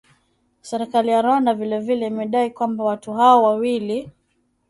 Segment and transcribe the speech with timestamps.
[0.61, 4.11] Serikali ya Rwanda vile vile imedai kwamba watu hao wawili